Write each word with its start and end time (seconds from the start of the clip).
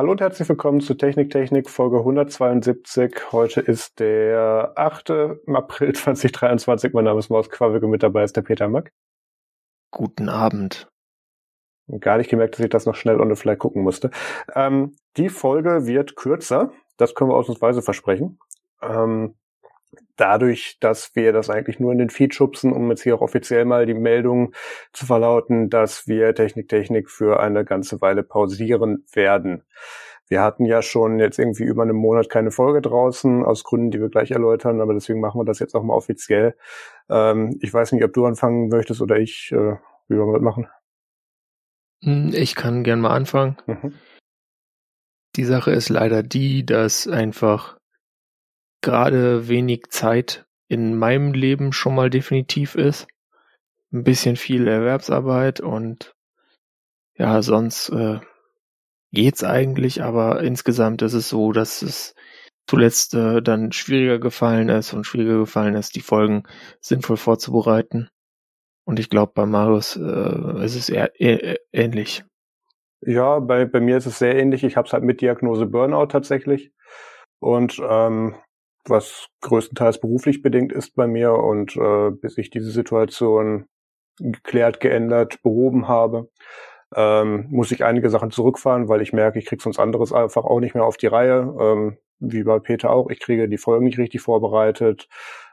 Hallo 0.00 0.12
und 0.12 0.22
herzlich 0.22 0.48
willkommen 0.48 0.80
zu 0.80 0.94
Technik 0.94 1.28
Technik 1.28 1.68
Folge 1.68 1.98
172. 1.98 3.32
Heute 3.32 3.60
ist 3.60 4.00
der 4.00 4.72
8. 4.74 5.10
April 5.46 5.92
2023. 5.94 6.94
Mein 6.94 7.04
Name 7.04 7.18
ist 7.18 7.28
Maus 7.28 7.50
und 7.60 7.90
mit 7.90 8.02
dabei 8.02 8.24
ist 8.24 8.34
der 8.34 8.40
Peter 8.40 8.66
Mack. 8.70 8.94
Guten 9.90 10.30
Abend. 10.30 10.88
Gar 12.00 12.16
nicht 12.16 12.30
gemerkt, 12.30 12.54
dass 12.54 12.64
ich 12.64 12.70
das 12.70 12.86
noch 12.86 12.94
schnell 12.94 13.20
on 13.20 13.28
the 13.28 13.38
fly 13.38 13.58
gucken 13.58 13.82
musste. 13.82 14.10
Ähm, 14.54 14.96
die 15.18 15.28
Folge 15.28 15.84
wird 15.84 16.16
kürzer. 16.16 16.72
Das 16.96 17.14
können 17.14 17.28
wir 17.28 17.36
ausnahmsweise 17.36 17.82
versprechen. 17.82 18.38
Ähm, 18.80 19.34
dadurch, 20.16 20.78
dass 20.80 21.14
wir 21.14 21.32
das 21.32 21.50
eigentlich 21.50 21.80
nur 21.80 21.92
in 21.92 21.98
den 21.98 22.10
Feed 22.10 22.34
schubsen, 22.34 22.72
um 22.72 22.90
jetzt 22.90 23.02
hier 23.02 23.14
auch 23.14 23.22
offiziell 23.22 23.64
mal 23.64 23.86
die 23.86 23.94
Meldung 23.94 24.54
zu 24.92 25.06
verlauten, 25.06 25.70
dass 25.70 26.06
wir 26.06 26.34
Technik 26.34 26.68
Technik 26.68 27.10
für 27.10 27.40
eine 27.40 27.64
ganze 27.64 28.00
Weile 28.00 28.22
pausieren 28.22 29.04
werden. 29.12 29.64
Wir 30.28 30.42
hatten 30.42 30.64
ja 30.64 30.80
schon 30.80 31.18
jetzt 31.18 31.40
irgendwie 31.40 31.64
über 31.64 31.82
einen 31.82 31.96
Monat 31.96 32.28
keine 32.28 32.52
Folge 32.52 32.80
draußen, 32.80 33.44
aus 33.44 33.64
Gründen, 33.64 33.90
die 33.90 34.00
wir 34.00 34.10
gleich 34.10 34.30
erläutern, 34.30 34.80
aber 34.80 34.94
deswegen 34.94 35.20
machen 35.20 35.40
wir 35.40 35.44
das 35.44 35.58
jetzt 35.58 35.74
auch 35.74 35.82
mal 35.82 35.94
offiziell. 35.94 36.56
Ähm, 37.08 37.58
ich 37.60 37.74
weiß 37.74 37.90
nicht, 37.92 38.04
ob 38.04 38.12
du 38.12 38.26
anfangen 38.26 38.68
möchtest 38.68 39.00
oder 39.00 39.16
ich. 39.16 39.50
Äh, 39.50 39.76
wie 40.06 40.16
wollen 40.16 40.28
wir 40.28 40.34
das 40.34 40.42
machen? 40.42 40.68
Hm, 42.04 42.30
ich 42.32 42.54
kann 42.54 42.84
gern 42.84 43.00
mal 43.00 43.14
anfangen. 43.14 43.56
Mhm. 43.66 43.94
Die 45.34 45.44
Sache 45.44 45.72
ist 45.72 45.88
leider 45.88 46.22
die, 46.22 46.64
dass 46.64 47.08
einfach 47.08 47.79
gerade 48.80 49.48
wenig 49.48 49.90
Zeit 49.90 50.46
in 50.68 50.96
meinem 50.96 51.32
Leben 51.32 51.72
schon 51.72 51.94
mal 51.94 52.10
definitiv 52.10 52.74
ist. 52.74 53.06
Ein 53.92 54.04
bisschen 54.04 54.36
viel 54.36 54.68
Erwerbsarbeit 54.68 55.60
und 55.60 56.14
ja, 57.16 57.42
sonst 57.42 57.90
äh, 57.90 58.20
geht's 59.12 59.42
eigentlich, 59.42 60.02
aber 60.02 60.42
insgesamt 60.42 61.02
ist 61.02 61.14
es 61.14 61.28
so, 61.28 61.52
dass 61.52 61.82
es 61.82 62.14
zuletzt 62.66 63.14
äh, 63.14 63.42
dann 63.42 63.72
schwieriger 63.72 64.20
gefallen 64.20 64.68
ist 64.68 64.92
und 64.92 65.04
schwieriger 65.04 65.38
gefallen 65.38 65.74
ist, 65.74 65.96
die 65.96 66.00
Folgen 66.00 66.44
sinnvoll 66.80 67.16
vorzubereiten. 67.16 68.08
Und 68.84 68.98
ich 69.00 69.10
glaube, 69.10 69.32
bei 69.34 69.44
Marius 69.44 69.96
äh, 69.96 70.64
ist 70.64 70.76
es 70.76 70.88
eher, 70.88 71.20
eher, 71.20 71.58
ähnlich. 71.72 72.24
Ja, 73.02 73.40
bei, 73.40 73.64
bei 73.64 73.80
mir 73.80 73.96
ist 73.96 74.06
es 74.06 74.18
sehr 74.18 74.36
ähnlich. 74.36 74.62
Ich 74.62 74.76
habe 74.76 74.86
es 74.86 74.92
halt 74.92 75.04
mit 75.04 75.20
Diagnose 75.20 75.66
Burnout 75.66 76.06
tatsächlich. 76.06 76.70
Und 77.40 77.80
ähm, 77.82 78.36
was 78.86 79.28
größtenteils 79.42 80.00
beruflich 80.00 80.42
bedingt 80.42 80.72
ist 80.72 80.94
bei 80.94 81.06
mir 81.06 81.34
und 81.34 81.76
äh, 81.76 82.10
bis 82.10 82.38
ich 82.38 82.50
diese 82.50 82.70
Situation 82.70 83.66
geklärt, 84.18 84.80
geändert, 84.80 85.42
behoben 85.42 85.88
habe, 85.88 86.30
ähm, 86.94 87.46
muss 87.50 87.70
ich 87.72 87.84
einige 87.84 88.10
Sachen 88.10 88.30
zurückfahren, 88.30 88.88
weil 88.88 89.00
ich 89.00 89.12
merke, 89.12 89.38
ich 89.38 89.46
kriege 89.46 89.62
sonst 89.62 89.78
anderes 89.78 90.12
einfach 90.12 90.44
auch 90.44 90.60
nicht 90.60 90.74
mehr 90.74 90.84
auf 90.84 90.96
die 90.96 91.06
Reihe. 91.06 91.54
Ähm, 91.60 91.98
wie 92.18 92.42
bei 92.42 92.58
Peter 92.58 92.90
auch, 92.90 93.08
ich 93.10 93.20
kriege 93.20 93.48
die 93.48 93.58
Folgen 93.58 93.84
nicht 93.84 93.98
richtig 93.98 94.20
vorbereitet. 94.20 95.08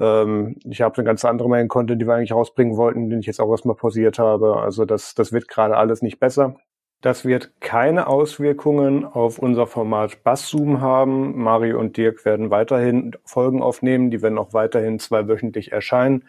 Ähm, 0.00 0.56
ich 0.64 0.80
habe 0.80 0.96
eine 0.96 1.04
ganz 1.04 1.24
andere 1.24 1.48
Menge 1.48 1.68
Content, 1.68 2.00
die 2.00 2.06
wir 2.06 2.14
eigentlich 2.14 2.32
rausbringen 2.32 2.76
wollten, 2.76 3.10
den 3.10 3.20
ich 3.20 3.26
jetzt 3.26 3.40
auch 3.40 3.50
erstmal 3.50 3.76
pausiert 3.76 4.18
habe. 4.18 4.56
Also 4.56 4.84
das, 4.84 5.14
das 5.14 5.32
wird 5.32 5.48
gerade 5.48 5.76
alles 5.76 6.02
nicht 6.02 6.18
besser. 6.18 6.56
Das 7.00 7.24
wird 7.24 7.52
keine 7.60 8.08
Auswirkungen 8.08 9.04
auf 9.04 9.38
unser 9.38 9.68
Format 9.68 10.24
Basszoom 10.24 10.80
haben. 10.80 11.40
Mario 11.40 11.78
und 11.78 11.96
Dirk 11.96 12.24
werden 12.24 12.50
weiterhin 12.50 13.16
Folgen 13.24 13.62
aufnehmen, 13.62 14.10
die 14.10 14.20
werden 14.20 14.36
auch 14.36 14.52
weiterhin 14.52 14.98
zweiwöchentlich 14.98 15.70
erscheinen. 15.70 16.24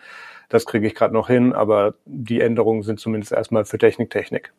Das 0.48 0.66
kriege 0.68 0.86
ich 0.86 0.94
gerade 0.94 1.14
noch 1.14 1.28
hin, 1.28 1.54
aber 1.54 1.96
die 2.06 2.42
Änderungen 2.42 2.84
sind 2.84 3.00
zumindest 3.00 3.32
erstmal 3.32 3.66
für 3.66 3.80
Technik 3.80 4.12
Technik. 4.12 4.54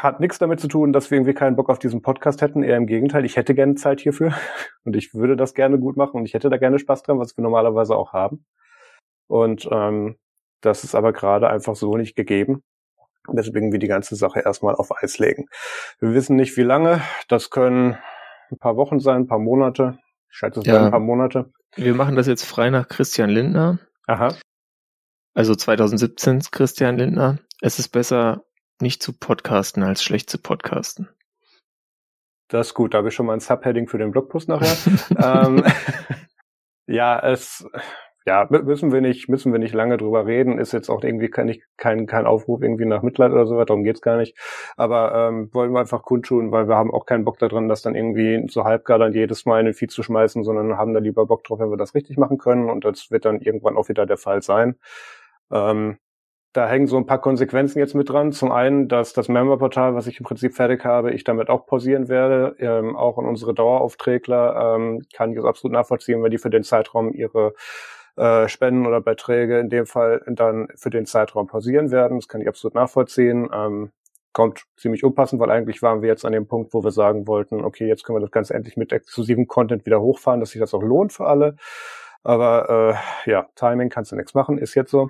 Hat 0.00 0.20
nichts 0.20 0.38
damit 0.38 0.60
zu 0.60 0.68
tun, 0.68 0.94
dass 0.94 1.10
wir 1.10 1.18
irgendwie 1.18 1.34
keinen 1.34 1.56
Bock 1.56 1.68
auf 1.68 1.78
diesen 1.78 2.00
Podcast 2.00 2.40
hätten. 2.40 2.62
Eher 2.62 2.78
im 2.78 2.86
Gegenteil, 2.86 3.26
ich 3.26 3.36
hätte 3.36 3.54
gerne 3.54 3.74
Zeit 3.74 4.00
hierfür 4.00 4.32
und 4.84 4.96
ich 4.96 5.12
würde 5.12 5.36
das 5.36 5.52
gerne 5.52 5.78
gut 5.78 5.98
machen 5.98 6.16
und 6.16 6.24
ich 6.24 6.32
hätte 6.32 6.48
da 6.48 6.56
gerne 6.56 6.78
Spaß 6.78 7.02
dran, 7.02 7.18
was 7.18 7.36
wir 7.36 7.42
normalerweise 7.42 7.94
auch 7.96 8.14
haben. 8.14 8.46
Und 9.26 9.68
ähm, 9.70 10.16
das 10.62 10.84
ist 10.84 10.94
aber 10.94 11.12
gerade 11.12 11.50
einfach 11.50 11.76
so 11.76 11.96
nicht 11.98 12.16
gegeben. 12.16 12.62
Deswegen 13.28 13.72
wir 13.72 13.78
die 13.78 13.88
ganze 13.88 14.16
Sache 14.16 14.40
erstmal 14.40 14.74
auf 14.74 14.90
Eis 15.02 15.18
legen. 15.18 15.48
Wir 16.00 16.12
wissen 16.12 16.36
nicht, 16.36 16.56
wie 16.56 16.62
lange. 16.62 17.00
Das 17.28 17.50
können 17.50 17.96
ein 18.50 18.58
paar 18.58 18.76
Wochen 18.76 19.00
sein, 19.00 19.22
ein 19.22 19.26
paar 19.26 19.38
Monate. 19.38 19.98
Ich 20.30 20.38
schätze, 20.38 20.60
es 20.60 20.66
ja. 20.66 20.84
ein 20.84 20.90
paar 20.90 21.00
Monate. 21.00 21.52
Wir 21.76 21.94
machen 21.94 22.16
das 22.16 22.26
jetzt 22.26 22.44
frei 22.44 22.70
nach 22.70 22.88
Christian 22.88 23.30
Lindner. 23.30 23.78
Aha. 24.06 24.34
Also 25.34 25.54
2017 25.54 26.40
Christian 26.50 26.98
Lindner. 26.98 27.38
Es 27.60 27.78
ist 27.78 27.88
besser, 27.88 28.44
nicht 28.80 29.02
zu 29.02 29.12
podcasten, 29.12 29.82
als 29.82 30.02
schlecht 30.02 30.28
zu 30.28 30.38
podcasten. 30.38 31.08
Das 32.48 32.68
ist 32.68 32.74
gut. 32.74 32.92
Da 32.92 32.98
habe 32.98 33.08
ich 33.08 33.14
schon 33.14 33.26
mal 33.26 33.32
ein 33.32 33.40
Subheading 33.40 33.88
für 33.88 33.98
den 33.98 34.10
Blogpost 34.10 34.48
nachher. 34.48 34.76
ähm, 35.46 35.64
ja, 36.86 37.18
es, 37.20 37.66
ja, 38.26 38.46
müssen 38.50 38.92
wir 38.92 39.00
nicht, 39.00 39.28
müssen 39.28 39.52
wir 39.52 39.58
nicht 39.58 39.74
lange 39.74 39.96
drüber 39.96 40.26
reden. 40.26 40.58
Ist 40.58 40.72
jetzt 40.72 40.88
auch 40.88 41.02
irgendwie 41.02 41.28
kein, 41.28 41.56
kein, 41.76 42.06
kein 42.06 42.26
Aufruf 42.26 42.62
irgendwie 42.62 42.84
nach 42.84 43.02
Mitleid 43.02 43.32
oder 43.32 43.46
so 43.46 43.56
weiter, 43.56 43.66
darum 43.66 43.84
geht's 43.84 44.00
gar 44.00 44.16
nicht. 44.16 44.36
Aber 44.76 45.14
ähm, 45.14 45.52
wollen 45.52 45.72
wir 45.72 45.80
einfach 45.80 46.02
kundtun, 46.02 46.52
weil 46.52 46.68
wir 46.68 46.76
haben 46.76 46.92
auch 46.92 47.06
keinen 47.06 47.24
Bock 47.24 47.38
daran, 47.38 47.68
das 47.68 47.82
dann 47.82 47.94
irgendwie 47.94 48.46
so 48.48 48.64
halbgar 48.64 48.98
dann 48.98 49.12
jedes 49.12 49.44
Mal 49.46 49.60
in 49.60 49.66
den 49.66 49.74
Feed 49.74 49.90
zu 49.90 50.02
schmeißen, 50.02 50.44
sondern 50.44 50.76
haben 50.76 50.94
da 50.94 51.00
lieber 51.00 51.26
Bock 51.26 51.44
drauf, 51.44 51.58
wenn 51.58 51.70
wir 51.70 51.76
das 51.76 51.94
richtig 51.94 52.16
machen 52.16 52.38
können. 52.38 52.70
Und 52.70 52.84
das 52.84 53.10
wird 53.10 53.24
dann 53.24 53.40
irgendwann 53.40 53.76
auch 53.76 53.88
wieder 53.88 54.06
der 54.06 54.18
Fall 54.18 54.42
sein. 54.42 54.76
Ähm, 55.50 55.98
da 56.52 56.68
hängen 56.68 56.86
so 56.86 56.98
ein 56.98 57.06
paar 57.06 57.20
Konsequenzen 57.20 57.78
jetzt 57.78 57.94
mit 57.94 58.10
dran. 58.10 58.32
Zum 58.32 58.52
einen, 58.52 58.86
dass 58.86 59.14
das 59.14 59.28
Member-Portal, 59.28 59.94
was 59.94 60.06
ich 60.06 60.20
im 60.20 60.26
Prinzip 60.26 60.54
fertig 60.54 60.84
habe, 60.84 61.12
ich 61.12 61.24
damit 61.24 61.48
auch 61.48 61.66
pausieren 61.66 62.08
werde. 62.08 62.56
Ähm, 62.58 62.94
auch 62.94 63.18
an 63.18 63.24
unsere 63.24 63.54
Daueraufträgler 63.54 64.76
ähm, 64.76 65.02
kann 65.14 65.32
ich 65.32 65.38
es 65.38 65.44
absolut 65.44 65.72
nachvollziehen, 65.72 66.22
weil 66.22 66.30
die 66.30 66.38
für 66.38 66.50
den 66.50 66.62
Zeitraum 66.62 67.12
ihre 67.14 67.54
äh, 68.16 68.48
Spenden 68.48 68.86
oder 68.86 69.00
Beiträge 69.00 69.58
in 69.58 69.70
dem 69.70 69.86
Fall 69.86 70.22
dann 70.26 70.68
für 70.76 70.90
den 70.90 71.06
Zeitraum 71.06 71.46
pausieren 71.46 71.90
werden. 71.90 72.18
Das 72.18 72.28
kann 72.28 72.40
ich 72.40 72.48
absolut 72.48 72.74
nachvollziehen. 72.74 73.48
Ähm, 73.52 73.90
kommt 74.32 74.64
ziemlich 74.76 75.04
unpassend, 75.04 75.40
weil 75.40 75.50
eigentlich 75.50 75.82
waren 75.82 76.02
wir 76.02 76.08
jetzt 76.08 76.24
an 76.24 76.32
dem 76.32 76.46
Punkt, 76.46 76.72
wo 76.74 76.82
wir 76.82 76.90
sagen 76.90 77.26
wollten, 77.26 77.64
okay, 77.64 77.86
jetzt 77.86 78.04
können 78.04 78.16
wir 78.16 78.20
das 78.20 78.30
Ganze 78.30 78.54
endlich 78.54 78.76
mit 78.76 78.92
exklusivem 78.92 79.46
Content 79.46 79.86
wieder 79.86 80.00
hochfahren, 80.00 80.40
dass 80.40 80.50
sich 80.50 80.60
das 80.60 80.74
auch 80.74 80.82
lohnt 80.82 81.12
für 81.12 81.26
alle. 81.26 81.56
Aber 82.22 82.96
äh, 83.26 83.30
ja, 83.30 83.48
Timing 83.56 83.88
kannst 83.90 84.12
du 84.12 84.16
nichts 84.16 84.34
machen, 84.34 84.58
ist 84.58 84.74
jetzt 84.74 84.90
so. 84.90 85.08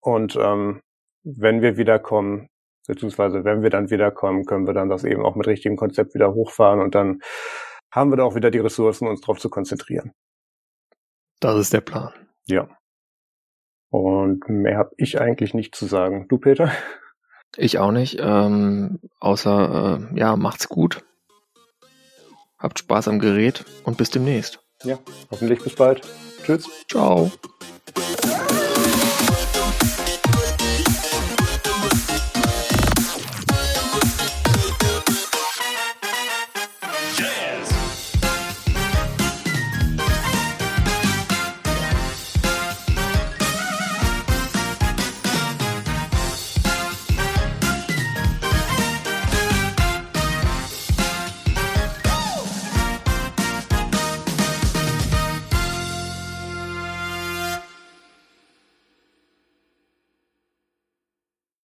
Und 0.00 0.36
ähm, 0.40 0.80
wenn 1.24 1.60
wir 1.62 1.76
wiederkommen, 1.76 2.48
beziehungsweise 2.86 3.44
wenn 3.44 3.62
wir 3.62 3.70
dann 3.70 3.90
wiederkommen, 3.90 4.46
können 4.46 4.66
wir 4.66 4.74
dann 4.74 4.88
das 4.88 5.04
eben 5.04 5.24
auch 5.24 5.34
mit 5.34 5.46
richtigem 5.46 5.76
Konzept 5.76 6.14
wieder 6.14 6.32
hochfahren 6.34 6.80
und 6.80 6.94
dann 6.94 7.20
haben 7.92 8.10
wir 8.10 8.16
da 8.16 8.24
auch 8.24 8.34
wieder 8.34 8.50
die 8.50 8.58
Ressourcen, 8.58 9.08
uns 9.08 9.20
darauf 9.20 9.38
zu 9.38 9.50
konzentrieren. 9.50 10.12
Das 11.40 11.58
ist 11.58 11.72
der 11.72 11.80
Plan. 11.80 12.12
Ja. 12.46 12.68
Und 13.90 14.48
mehr 14.48 14.76
habe 14.76 14.90
ich 14.96 15.20
eigentlich 15.20 15.54
nicht 15.54 15.74
zu 15.74 15.86
sagen. 15.86 16.26
Du, 16.28 16.38
Peter? 16.38 16.70
Ich 17.56 17.78
auch 17.78 17.92
nicht. 17.92 18.18
Ähm, 18.20 19.00
außer, 19.20 20.10
äh, 20.12 20.18
ja, 20.18 20.36
macht's 20.36 20.68
gut. 20.68 21.04
Habt 22.58 22.78
Spaß 22.78 23.08
am 23.08 23.20
Gerät 23.20 23.64
und 23.84 23.96
bis 23.96 24.10
demnächst. 24.10 24.60
Ja, 24.82 24.98
hoffentlich 25.30 25.62
bis 25.62 25.74
bald. 25.74 26.02
Tschüss. 26.42 26.68
Ciao. 26.88 27.30